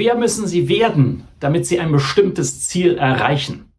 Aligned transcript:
Wer 0.00 0.14
müssen 0.14 0.46
Sie 0.46 0.70
werden, 0.70 1.24
damit 1.40 1.66
Sie 1.66 1.78
ein 1.78 1.92
bestimmtes 1.92 2.66
Ziel 2.66 2.96
erreichen? 2.96 3.70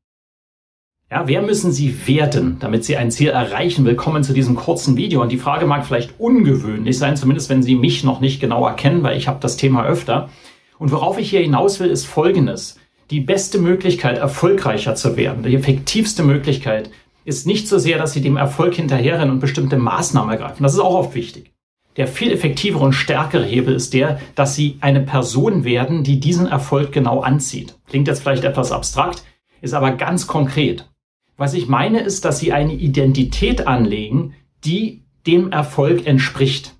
Ja, 1.09 1.27
wer 1.27 1.41
müssen 1.41 1.71
Sie 1.71 2.07
werden, 2.07 2.57
damit 2.59 2.85
Sie 2.85 2.95
ein 2.95 3.09
Ziel 3.09 3.29
erreichen? 3.29 3.85
Willkommen 3.85 4.23
zu 4.23 4.31
diesem 4.31 4.55
kurzen 4.55 4.97
Video. 4.97 5.23
Und 5.23 5.31
die 5.31 5.39
Frage 5.39 5.65
mag 5.65 5.83
vielleicht 5.83 6.19
ungewöhnlich 6.19 6.99
sein, 6.99 7.17
zumindest 7.17 7.49
wenn 7.49 7.63
Sie 7.63 7.73
mich 7.73 8.03
noch 8.03 8.19
nicht 8.19 8.39
genau 8.39 8.67
erkennen, 8.67 9.01
weil 9.01 9.17
ich 9.17 9.27
habe 9.27 9.39
das 9.39 9.57
Thema 9.57 9.83
öfter. 9.83 10.29
Und 10.77 10.91
worauf 10.91 11.17
ich 11.17 11.31
hier 11.31 11.41
hinaus 11.41 11.79
will, 11.79 11.89
ist 11.89 12.05
Folgendes. 12.05 12.77
Die 13.09 13.21
beste 13.21 13.57
Möglichkeit, 13.57 14.19
erfolgreicher 14.19 14.93
zu 14.93 15.17
werden, 15.17 15.41
die 15.41 15.55
effektivste 15.55 16.21
Möglichkeit, 16.21 16.91
ist 17.25 17.47
nicht 17.47 17.67
so 17.67 17.79
sehr, 17.79 17.97
dass 17.97 18.13
Sie 18.13 18.21
dem 18.21 18.37
Erfolg 18.37 18.75
hinterherrennen 18.75 19.31
und 19.31 19.39
bestimmte 19.39 19.77
Maßnahmen 19.77 20.29
ergreifen. 20.29 20.61
Das 20.61 20.73
ist 20.73 20.79
auch 20.81 20.93
oft 20.93 21.15
wichtig. 21.15 21.51
Der 21.97 22.07
viel 22.07 22.31
effektivere 22.31 22.83
und 22.83 22.93
stärkere 22.93 23.43
Hebel 23.43 23.75
ist 23.75 23.93
der, 23.93 24.19
dass 24.35 24.55
Sie 24.55 24.77
eine 24.79 25.01
Person 25.01 25.63
werden, 25.65 26.03
die 26.03 26.19
diesen 26.19 26.47
Erfolg 26.47 26.91
genau 26.91 27.19
anzieht. 27.19 27.75
Klingt 27.87 28.07
jetzt 28.07 28.21
vielleicht 28.21 28.45
etwas 28.45 28.71
abstrakt, 28.71 29.23
ist 29.61 29.73
aber 29.73 29.91
ganz 29.91 30.25
konkret. 30.25 30.89
Was 31.37 31.53
ich 31.53 31.67
meine 31.67 31.99
ist, 31.99 32.23
dass 32.23 32.39
Sie 32.39 32.53
eine 32.53 32.73
Identität 32.73 33.67
anlegen, 33.67 34.35
die 34.63 35.03
dem 35.27 35.51
Erfolg 35.51 36.07
entspricht. 36.07 36.75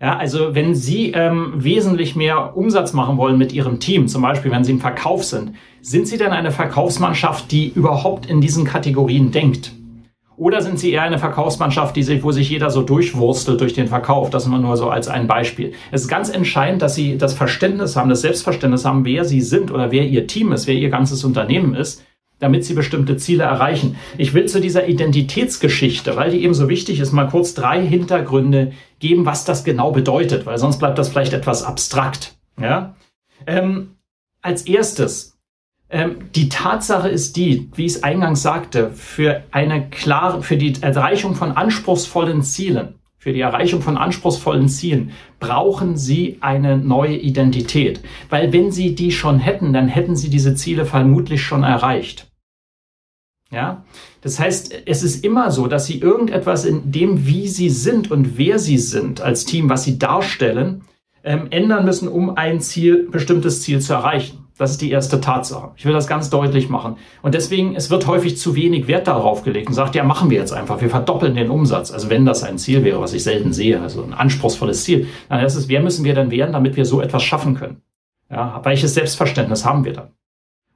Ja, 0.00 0.16
also 0.16 0.54
wenn 0.54 0.74
Sie 0.74 1.12
ähm, 1.12 1.54
wesentlich 1.56 2.16
mehr 2.16 2.56
Umsatz 2.56 2.92
machen 2.92 3.16
wollen 3.16 3.38
mit 3.38 3.52
Ihrem 3.52 3.80
Team, 3.80 4.08
zum 4.08 4.22
Beispiel 4.22 4.50
wenn 4.50 4.64
Sie 4.64 4.72
im 4.72 4.80
Verkauf 4.80 5.24
sind, 5.24 5.52
sind 5.80 6.06
Sie 6.06 6.18
denn 6.18 6.32
eine 6.32 6.50
Verkaufsmannschaft, 6.50 7.50
die 7.50 7.68
überhaupt 7.68 8.26
in 8.26 8.40
diesen 8.40 8.64
Kategorien 8.64 9.30
denkt? 9.30 9.72
Oder 10.36 10.60
sind 10.60 10.78
sie 10.78 10.92
eher 10.92 11.02
eine 11.02 11.18
Verkaufsmannschaft, 11.18 11.96
die 11.96 12.02
sich, 12.02 12.22
wo 12.22 12.30
sich 12.30 12.50
jeder 12.50 12.70
so 12.70 12.82
durchwurstelt 12.82 13.60
durch 13.60 13.72
den 13.72 13.88
Verkauf? 13.88 14.28
Das 14.28 14.44
immer 14.44 14.58
nur 14.58 14.76
so 14.76 14.90
als 14.90 15.08
ein 15.08 15.26
Beispiel. 15.26 15.72
Es 15.90 16.02
ist 16.02 16.08
ganz 16.08 16.28
entscheidend, 16.28 16.82
dass 16.82 16.94
sie 16.94 17.16
das 17.16 17.32
Verständnis 17.32 17.96
haben, 17.96 18.10
das 18.10 18.20
Selbstverständnis 18.20 18.84
haben, 18.84 19.04
wer 19.06 19.24
sie 19.24 19.40
sind 19.40 19.70
oder 19.70 19.90
wer 19.90 20.04
ihr 20.04 20.26
Team 20.26 20.52
ist, 20.52 20.66
wer 20.66 20.74
ihr 20.74 20.90
ganzes 20.90 21.24
Unternehmen 21.24 21.74
ist, 21.74 22.04
damit 22.38 22.64
sie 22.66 22.74
bestimmte 22.74 23.16
Ziele 23.16 23.44
erreichen. 23.44 23.96
Ich 24.18 24.34
will 24.34 24.46
zu 24.46 24.60
dieser 24.60 24.88
Identitätsgeschichte, 24.88 26.16
weil 26.16 26.30
die 26.30 26.44
eben 26.44 26.54
so 26.54 26.68
wichtig 26.68 27.00
ist, 27.00 27.12
mal 27.12 27.28
kurz 27.28 27.54
drei 27.54 27.84
Hintergründe 27.84 28.72
geben, 28.98 29.24
was 29.24 29.46
das 29.46 29.64
genau 29.64 29.90
bedeutet, 29.90 30.44
weil 30.44 30.58
sonst 30.58 30.78
bleibt 30.78 30.98
das 30.98 31.08
vielleicht 31.08 31.32
etwas 31.32 31.62
abstrakt. 31.62 32.36
Ja? 32.60 32.94
Ähm, 33.46 33.96
als 34.42 34.62
erstes, 34.62 35.35
ähm, 35.88 36.30
die 36.34 36.48
Tatsache 36.48 37.08
ist 37.08 37.36
die, 37.36 37.70
wie 37.74 37.86
ich 37.86 37.96
es 37.96 38.02
eingangs 38.02 38.42
sagte, 38.42 38.90
für 38.90 39.44
eine 39.52 39.88
klare, 39.88 40.42
für 40.42 40.56
die 40.56 40.74
Erreichung 40.80 41.34
von 41.34 41.52
anspruchsvollen 41.52 42.42
Zielen, 42.42 42.94
für 43.18 43.32
die 43.32 43.40
Erreichung 43.40 43.82
von 43.82 43.96
anspruchsvollen 43.96 44.68
Zielen 44.68 45.10
brauchen 45.40 45.96
Sie 45.96 46.38
eine 46.40 46.76
neue 46.76 47.16
Identität. 47.16 48.00
Weil 48.30 48.52
wenn 48.52 48.70
Sie 48.70 48.94
die 48.94 49.10
schon 49.10 49.40
hätten, 49.40 49.72
dann 49.72 49.88
hätten 49.88 50.14
Sie 50.14 50.30
diese 50.30 50.54
Ziele 50.54 50.84
vermutlich 50.84 51.42
schon 51.42 51.64
erreicht. 51.64 52.28
Ja, 53.50 53.84
das 54.22 54.38
heißt, 54.38 54.82
es 54.86 55.02
ist 55.02 55.24
immer 55.24 55.50
so, 55.50 55.66
dass 55.66 55.86
Sie 55.86 56.00
irgendetwas 56.00 56.64
in 56.64 56.92
dem, 56.92 57.26
wie 57.26 57.48
Sie 57.48 57.70
sind 57.70 58.10
und 58.10 58.38
wer 58.38 58.58
Sie 58.58 58.78
sind 58.78 59.20
als 59.20 59.44
Team, 59.44 59.68
was 59.68 59.84
Sie 59.84 59.98
darstellen, 59.98 60.82
ähm, 61.24 61.48
ändern 61.50 61.84
müssen, 61.84 62.08
um 62.08 62.36
ein 62.36 62.60
Ziel, 62.60 63.08
bestimmtes 63.10 63.62
Ziel 63.62 63.80
zu 63.80 63.92
erreichen. 63.92 64.45
Das 64.58 64.70
ist 64.70 64.80
die 64.80 64.90
erste 64.90 65.20
Tatsache. 65.20 65.72
Ich 65.76 65.84
will 65.84 65.92
das 65.92 66.06
ganz 66.06 66.30
deutlich 66.30 66.70
machen. 66.70 66.96
Und 67.20 67.34
deswegen, 67.34 67.76
es 67.76 67.90
wird 67.90 68.06
häufig 68.06 68.38
zu 68.38 68.54
wenig 68.54 68.88
Wert 68.88 69.06
darauf 69.06 69.42
gelegt 69.42 69.68
und 69.68 69.74
sagt, 69.74 69.94
ja, 69.94 70.02
machen 70.02 70.30
wir 70.30 70.38
jetzt 70.38 70.52
einfach. 70.52 70.80
Wir 70.80 70.88
verdoppeln 70.88 71.34
den 71.34 71.50
Umsatz. 71.50 71.90
Also 71.90 72.08
wenn 72.08 72.24
das 72.24 72.42
ein 72.42 72.56
Ziel 72.56 72.82
wäre, 72.82 73.00
was 73.00 73.12
ich 73.12 73.22
selten 73.22 73.52
sehe, 73.52 73.80
also 73.80 74.02
ein 74.02 74.14
anspruchsvolles 74.14 74.84
Ziel, 74.84 75.08
dann 75.28 75.44
ist 75.44 75.56
es, 75.56 75.68
wer 75.68 75.82
müssen 75.82 76.04
wir 76.04 76.14
denn 76.14 76.30
werden, 76.30 76.52
damit 76.52 76.76
wir 76.76 76.86
so 76.86 77.02
etwas 77.02 77.22
schaffen 77.22 77.54
können? 77.54 77.82
Ja, 78.30 78.60
welches 78.64 78.94
Selbstverständnis 78.94 79.64
haben 79.64 79.84
wir 79.84 79.92
dann? 79.92 80.08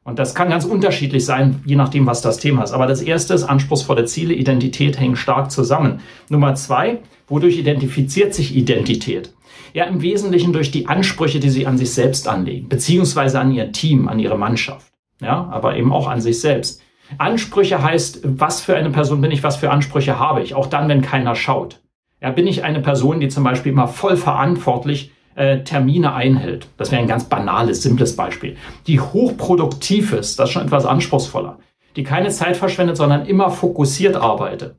Und 0.02 0.18
das 0.18 0.34
kann 0.34 0.48
ganz 0.48 0.64
unterschiedlich 0.64 1.24
sein, 1.26 1.62
je 1.66 1.76
nachdem, 1.76 2.06
was 2.06 2.22
das 2.22 2.38
Thema 2.38 2.62
ist. 2.62 2.72
Aber 2.72 2.86
das 2.86 3.02
erste 3.02 3.34
ist, 3.34 3.44
anspruchsvolle 3.44 4.06
Ziele, 4.06 4.32
Identität 4.32 4.98
hängen 4.98 5.16
stark 5.16 5.50
zusammen. 5.50 6.00
Nummer 6.30 6.54
zwei, 6.54 7.00
wodurch 7.28 7.58
identifiziert 7.58 8.34
sich 8.34 8.56
Identität? 8.56 9.34
Ja, 9.74 9.84
im 9.84 10.02
Wesentlichen 10.02 10.52
durch 10.52 10.70
die 10.70 10.88
Ansprüche, 10.88 11.38
die 11.38 11.50
sie 11.50 11.66
an 11.66 11.78
sich 11.78 11.92
selbst 11.92 12.26
anlegen, 12.28 12.68
beziehungsweise 12.68 13.38
an 13.38 13.52
ihr 13.52 13.72
Team, 13.72 14.08
an 14.08 14.18
ihre 14.18 14.38
Mannschaft. 14.38 14.90
Ja, 15.20 15.48
aber 15.50 15.76
eben 15.76 15.92
auch 15.92 16.08
an 16.08 16.20
sich 16.20 16.40
selbst. 16.40 16.82
Ansprüche 17.18 17.82
heißt, 17.82 18.20
was 18.24 18.60
für 18.62 18.76
eine 18.76 18.90
Person 18.90 19.20
bin 19.20 19.30
ich, 19.30 19.42
was 19.42 19.56
für 19.56 19.70
Ansprüche 19.70 20.18
habe 20.18 20.42
ich, 20.42 20.54
auch 20.54 20.66
dann, 20.66 20.88
wenn 20.88 21.02
keiner 21.02 21.34
schaut. 21.34 21.80
Ja, 22.22 22.30
bin 22.30 22.46
ich 22.46 22.64
eine 22.64 22.80
Person, 22.80 23.20
die 23.20 23.28
zum 23.28 23.44
Beispiel 23.44 23.72
immer 23.72 23.88
voll 23.88 24.16
verantwortlich 24.16 25.12
Termine 25.34 26.12
einhält. 26.12 26.66
Das 26.76 26.90
wäre 26.90 27.00
ein 27.00 27.08
ganz 27.08 27.24
banales, 27.24 27.82
simples 27.82 28.16
Beispiel. 28.16 28.56
Die 28.86 29.00
hochproduktiv 29.00 30.12
ist, 30.12 30.38
das 30.38 30.48
ist 30.48 30.52
schon 30.52 30.64
etwas 30.64 30.84
anspruchsvoller. 30.84 31.58
Die 31.96 32.02
keine 32.02 32.28
Zeit 32.30 32.56
verschwendet, 32.56 32.96
sondern 32.96 33.26
immer 33.26 33.50
fokussiert 33.50 34.16
arbeitet 34.16 34.74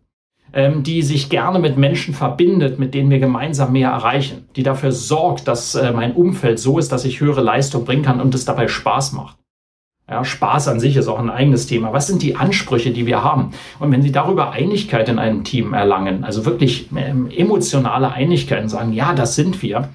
ähm, 0.53 0.83
die 0.83 1.01
sich 1.01 1.29
gerne 1.29 1.59
mit 1.59 1.77
Menschen 1.77 2.13
verbindet, 2.13 2.79
mit 2.79 2.93
denen 2.93 3.09
wir 3.09 3.19
gemeinsam 3.19 3.71
mehr 3.71 3.89
erreichen, 3.89 4.45
die 4.55 4.63
dafür 4.63 4.91
sorgt, 4.91 5.47
dass 5.47 5.75
äh, 5.75 5.91
mein 5.91 6.13
Umfeld 6.13 6.59
so 6.59 6.77
ist, 6.77 6.91
dass 6.91 7.05
ich 7.05 7.21
höhere 7.21 7.41
Leistung 7.41 7.85
bringen 7.85 8.03
kann 8.03 8.21
und 8.21 8.35
es 8.35 8.45
dabei 8.45 8.67
Spaß 8.67 9.13
macht. 9.13 9.37
Ja, 10.09 10.25
Spaß 10.25 10.67
an 10.67 10.81
sich 10.81 10.97
ist 10.97 11.07
auch 11.07 11.19
ein 11.19 11.29
eigenes 11.29 11.67
Thema. 11.67 11.93
Was 11.93 12.07
sind 12.07 12.21
die 12.21 12.35
Ansprüche, 12.35 12.91
die 12.91 13.05
wir 13.05 13.23
haben? 13.23 13.51
Und 13.79 13.91
wenn 13.93 14.01
Sie 14.01 14.11
darüber 14.11 14.51
Einigkeit 14.51 15.07
in 15.07 15.19
einem 15.19 15.45
Team 15.45 15.73
erlangen, 15.73 16.25
also 16.25 16.43
wirklich 16.43 16.89
ähm, 16.93 17.29
emotionale 17.31 18.11
Einigkeit 18.11 18.61
und 18.61 18.67
sagen, 18.67 18.91
ja, 18.91 19.13
das 19.13 19.35
sind 19.35 19.61
wir, 19.61 19.87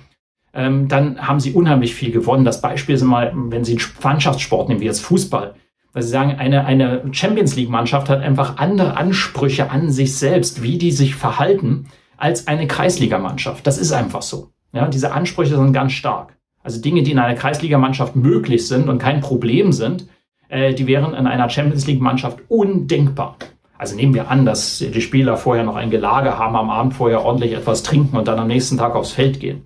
ähm, 0.57 0.89
dann 0.89 1.19
haben 1.27 1.39
Sie 1.39 1.53
unheimlich 1.53 1.95
viel 1.95 2.11
gewonnen. 2.11 2.45
Das 2.45 2.61
Beispiel 2.61 2.95
ist 2.95 3.05
mal, 3.05 3.33
wenn 3.35 3.65
Sie 3.65 3.73
einen 3.73 3.87
Mannschaftssport 4.03 4.69
nehmen, 4.69 4.81
wie 4.81 4.87
jetzt 4.87 5.01
Fußball 5.01 5.55
weil 5.97 6.03
sie 6.03 6.11
sagen, 6.11 6.33
eine, 6.33 6.67
eine 6.67 7.05
Champions 7.13 7.57
League-Mannschaft 7.57 8.11
hat 8.11 8.21
einfach 8.21 8.59
andere 8.59 8.99
Ansprüche 8.99 9.71
an 9.71 9.91
sich 9.91 10.15
selbst, 10.15 10.63
wie 10.63 10.77
die 10.77 10.91
sich 10.91 11.15
verhalten, 11.15 11.87
als 12.19 12.49
eine 12.49 12.67
Kreisligamannschaft. 12.67 13.67
Das 13.67 13.79
ist 13.79 13.93
einfach 13.93 14.21
so. 14.21 14.51
Ja, 14.75 14.89
diese 14.89 15.13
Ansprüche 15.13 15.57
sind 15.57 15.73
ganz 15.73 15.93
stark. 15.93 16.37
Also 16.63 16.83
Dinge, 16.83 17.03
die 17.03 17.13
in 17.13 17.19
einer 17.19 17.35
Kreisligamannschaft 17.35 18.15
möglich 18.15 18.69
sind 18.69 18.91
und 18.91 18.99
kein 18.99 19.23
Problem 19.23 19.73
sind, 19.73 20.07
äh, 20.51 20.75
die 20.75 20.87
wären 20.87 21.15
in 21.15 21.27
einer 21.27 21.49
Champions 21.49 21.87
League-Mannschaft 21.87 22.41
undenkbar. 22.49 23.39
Also 23.79 23.97
nehmen 23.97 24.13
wir 24.13 24.31
an, 24.31 24.45
dass 24.45 24.81
die 24.81 25.01
Spieler 25.01 25.39
vorher 25.39 25.65
noch 25.65 25.77
ein 25.77 25.89
Gelage 25.89 26.39
haben, 26.39 26.57
am 26.57 26.69
Abend 26.69 26.93
vorher 26.93 27.25
ordentlich 27.25 27.55
etwas 27.55 27.83
trinken 27.83 28.19
und 28.19 28.29
dann 28.29 28.39
am 28.39 28.49
nächsten 28.49 28.77
Tag 28.77 28.95
aufs 28.97 29.13
Feld 29.13 29.41
gehen. 29.41 29.65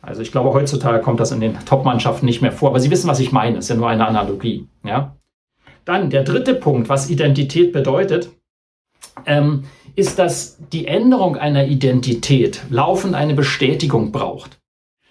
Also 0.00 0.22
ich 0.22 0.32
glaube, 0.32 0.52
heutzutage 0.52 1.00
kommt 1.02 1.20
das 1.20 1.32
in 1.32 1.40
den 1.40 1.58
Top-Mannschaften 1.64 2.26
nicht 2.26 2.40
mehr 2.40 2.52
vor. 2.52 2.70
Aber 2.70 2.80
Sie 2.80 2.90
wissen, 2.90 3.08
was 3.08 3.20
ich 3.20 3.32
meine. 3.32 3.56
Das 3.56 3.64
ist 3.64 3.70
ja 3.70 3.76
nur 3.76 3.88
eine 3.88 4.06
Analogie. 4.06 4.66
Ja? 4.84 5.16
Dann 5.84 6.10
der 6.10 6.22
dritte 6.22 6.54
Punkt, 6.54 6.88
was 6.88 7.10
Identität 7.10 7.72
bedeutet, 7.72 8.30
ähm, 9.26 9.64
ist, 9.96 10.18
dass 10.18 10.58
die 10.72 10.86
Änderung 10.86 11.36
einer 11.36 11.66
Identität 11.66 12.62
laufend 12.70 13.14
eine 13.14 13.34
Bestätigung 13.34 14.12
braucht. 14.12 14.58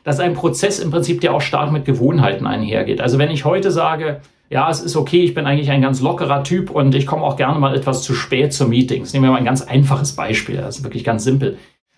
Das 0.04 0.16
ist 0.16 0.22
ein 0.22 0.36
Prozess 0.36 0.80
im 0.80 0.90
Prinzip, 0.90 1.20
der 1.20 1.34
auch 1.34 1.42
stark 1.42 1.72
mit 1.74 1.84
Gewohnheiten 1.84 2.48
einhergeht. 2.48 3.02
Also 3.02 3.18
wenn 3.18 3.30
ich 3.30 3.44
heute 3.44 3.72
sage, 3.72 4.22
ja, 4.50 4.70
es 4.70 4.80
ist 4.80 4.96
okay, 4.96 5.22
ich 5.24 5.34
bin 5.34 5.46
eigentlich 5.46 5.70
ein 5.70 5.82
ganz 5.82 6.00
lockerer 6.00 6.46
Typ 6.46 6.70
und 6.70 6.96
ich 6.96 7.06
komme 7.06 7.24
auch 7.24 7.36
gerne 7.36 7.60
mal 7.60 7.76
etwas 7.76 8.04
zu 8.04 8.14
spät 8.14 8.54
zu 8.54 8.70
Meetings. 8.70 9.12
Nehmen 9.12 9.26
wir 9.26 9.32
mal 9.32 9.40
ein 9.40 9.46
ganz 9.46 9.62
einfaches 9.62 10.16
Beispiel, 10.16 10.56
das 10.56 10.78
ist 10.78 10.84
wirklich 10.84 11.04
ganz 11.04 11.26
simpel 11.26 11.58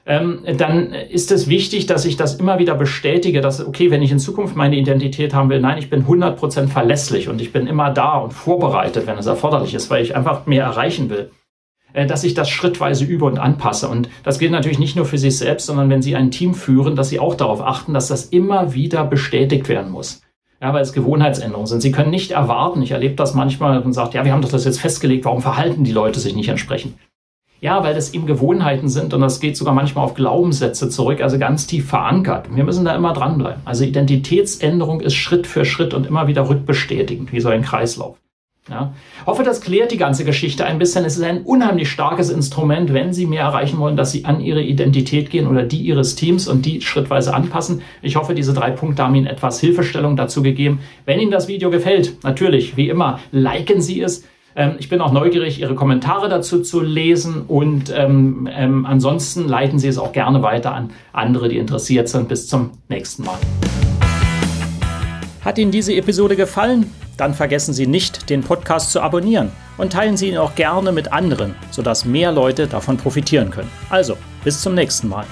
ähm, 0.09 0.39
dann 0.57 0.91
ist 0.91 1.31
es 1.31 1.47
wichtig, 1.47 1.85
dass 1.85 2.03
ich 2.03 2.17
das 2.17 2.35
immer 2.35 2.57
wieder 2.57 2.73
bestätige, 2.73 3.41
dass, 3.41 3.63
okay, 3.65 3.91
wenn 3.91 4.01
ich 4.01 4.11
in 4.11 4.17
Zukunft 4.17 4.55
meine 4.55 4.75
Identität 4.75 5.35
haben 5.35 5.51
will, 5.51 5.61
nein, 5.61 5.77
ich 5.77 5.91
bin 5.91 6.07
100% 6.07 6.67
verlässlich 6.67 7.29
und 7.29 7.39
ich 7.39 7.53
bin 7.53 7.67
immer 7.67 7.91
da 7.91 8.17
und 8.17 8.33
vorbereitet, 8.33 9.05
wenn 9.05 9.19
es 9.19 9.27
erforderlich 9.27 9.75
ist, 9.75 9.91
weil 9.91 10.01
ich 10.01 10.15
einfach 10.15 10.47
mehr 10.47 10.63
erreichen 10.63 11.11
will 11.11 11.29
äh, 11.93 12.05
dass 12.05 12.23
ich 12.23 12.33
das 12.33 12.49
schrittweise 12.49 13.03
übe 13.03 13.25
und 13.25 13.39
anpasse. 13.39 13.87
Und 13.87 14.09
das 14.23 14.39
gilt 14.39 14.51
natürlich 14.51 14.79
nicht 14.79 14.95
nur 14.95 15.05
für 15.05 15.17
sich 15.17 15.37
selbst, 15.37 15.65
sondern 15.65 15.89
wenn 15.89 16.01
Sie 16.01 16.15
ein 16.15 16.31
Team 16.31 16.53
führen, 16.53 16.95
dass 16.95 17.09
Sie 17.09 17.19
auch 17.19 17.35
darauf 17.35 17.61
achten, 17.61 17.93
dass 17.93 18.07
das 18.07 18.25
immer 18.25 18.73
wieder 18.73 19.05
bestätigt 19.05 19.69
werden 19.69 19.91
muss. 19.91 20.21
Ja, 20.61 20.73
weil 20.73 20.81
es 20.81 20.93
Gewohnheitsänderungen 20.93 21.67
sind. 21.67 21.81
Sie 21.81 21.91
können 21.91 22.11
nicht 22.11 22.31
erwarten, 22.31 22.81
ich 22.81 22.91
erlebe 22.91 23.15
das 23.15 23.33
manchmal 23.33 23.81
und 23.81 23.93
sagt, 23.93 24.13
ja, 24.13 24.25
wir 24.25 24.33
haben 24.33 24.41
doch 24.41 24.51
das 24.51 24.65
jetzt 24.65 24.79
festgelegt, 24.79 25.25
warum 25.25 25.41
verhalten 25.41 25.83
die 25.83 25.91
Leute 25.91 26.19
sich 26.19 26.35
nicht 26.35 26.49
entsprechend? 26.49 26.95
Ja, 27.61 27.83
weil 27.83 27.93
das 27.93 28.13
eben 28.13 28.25
Gewohnheiten 28.25 28.87
sind 28.87 29.13
und 29.13 29.19
das 29.19 29.41
geht 29.41 29.57
sogar 29.57 29.73
manchmal 29.73 30.05
auf 30.05 30.13
Glaubenssätze 30.13 30.89
zurück, 30.89 31.21
also 31.21 31.37
ganz 31.37 31.67
tief 31.67 31.89
verankert. 31.89 32.55
Wir 32.55 32.63
müssen 32.63 32.85
da 32.85 32.95
immer 32.95 33.11
dranbleiben. 33.11 33.61
Also 33.65 33.83
Identitätsänderung 33.83 35.01
ist 35.01 35.15
Schritt 35.15 35.45
für 35.45 35.65
Schritt 35.65 35.93
und 35.93 36.07
immer 36.07 36.27
wieder 36.27 36.47
rückbestätigend, 36.47 37.33
wie 37.33 37.41
so 37.41 37.49
ein 37.49 37.61
Kreislauf. 37.61 38.17
Ja. 38.69 38.93
Hoffe, 39.25 39.43
das 39.43 39.61
klärt 39.61 39.91
die 39.91 39.97
ganze 39.97 40.23
Geschichte 40.23 40.65
ein 40.65 40.77
bisschen. 40.77 41.03
Es 41.03 41.17
ist 41.17 41.23
ein 41.23 41.41
unheimlich 41.41 41.89
starkes 41.89 42.29
Instrument, 42.29 42.93
wenn 42.93 43.13
Sie 43.13 43.25
mehr 43.25 43.43
erreichen 43.43 43.79
wollen, 43.79 43.97
dass 43.97 44.11
Sie 44.11 44.25
an 44.25 44.41
Ihre 44.41 44.61
Identität 44.61 45.29
gehen 45.29 45.47
oder 45.47 45.63
die 45.63 45.81
Ihres 45.81 46.15
Teams 46.15 46.47
und 46.47 46.65
die 46.65 46.81
schrittweise 46.81 47.33
anpassen. 47.33 47.81
Ich 48.01 48.15
hoffe, 48.15 48.35
diese 48.35 48.53
drei 48.53 48.71
Punkte 48.71 49.03
haben 49.03 49.15
Ihnen 49.15 49.27
etwas 49.27 49.59
Hilfestellung 49.59 50.15
dazu 50.15 50.43
gegeben. 50.43 50.79
Wenn 51.05 51.19
Ihnen 51.19 51.31
das 51.31 51.47
Video 51.47 51.71
gefällt, 51.71 52.23
natürlich, 52.23 52.77
wie 52.77 52.89
immer, 52.89 53.19
liken 53.31 53.81
Sie 53.81 54.01
es. 54.01 54.23
Ähm, 54.59 54.75
ich 54.77 54.89
bin 54.89 54.99
auch 54.99 55.13
neugierig, 55.13 55.61
Ihre 55.61 55.73
Kommentare 55.73 56.27
dazu 56.27 56.61
zu 56.61 56.81
lesen 56.81 57.43
und 57.47 57.93
ähm, 57.95 58.47
ähm, 58.51 58.85
ansonsten 58.85 59.47
leiten 59.47 59.79
Sie 59.79 59.87
es 59.87 59.97
auch 59.97 60.11
gerne 60.11 60.41
weiter 60.41 60.73
an 60.73 60.91
andere, 61.13 61.47
die 61.47 61.57
interessiert 61.57 62.09
sind. 62.09 62.27
Bis 62.27 62.49
zum 62.49 62.71
nächsten 62.89 63.23
Mal. 63.23 63.37
Hat 65.45 65.57
Ihnen 65.57 65.71
diese 65.71 65.95
Episode 65.95 66.35
gefallen? 66.35 66.91
Dann 67.15 67.33
vergessen 67.33 67.73
Sie 67.73 67.87
nicht, 67.87 68.29
den 68.29 68.41
Podcast 68.41 68.91
zu 68.91 69.01
abonnieren 69.01 69.51
und 69.77 69.93
teilen 69.93 70.17
Sie 70.17 70.27
ihn 70.27 70.37
auch 70.37 70.55
gerne 70.55 70.91
mit 70.91 71.13
anderen, 71.13 71.55
sodass 71.71 72.03
mehr 72.03 72.33
Leute 72.33 72.67
davon 72.67 72.97
profitieren 72.97 73.51
können. 73.51 73.71
Also, 73.89 74.17
bis 74.43 74.61
zum 74.61 74.75
nächsten 74.75 75.07
Mal. 75.07 75.25